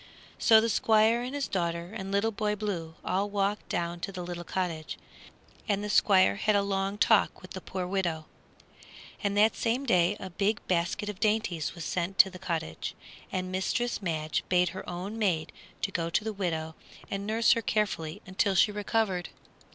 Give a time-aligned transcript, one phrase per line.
[0.39, 4.23] So the Squire and his daughter and Little Boy Blue all walked down to the
[4.23, 4.97] little cottage,
[5.69, 8.25] and the Squire had a long talk with the poor widow.
[9.23, 12.95] And that same day a big basket of dainties was sent to the cottage,
[13.31, 15.51] and Mistress Madge bade her own maid
[15.93, 16.73] go to the widow
[17.11, 19.29] and nurse her carefully until she recovered.